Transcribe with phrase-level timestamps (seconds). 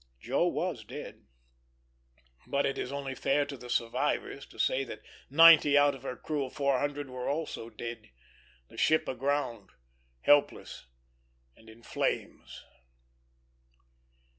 [0.19, 1.27] Joe was dead;
[2.47, 6.15] but it is only fair to the survivors to say that ninety out of her
[6.15, 8.09] crew of four hundred were also dead,
[8.67, 9.69] the ship aground,
[10.23, 10.87] helpless,
[11.55, 12.63] and in flames.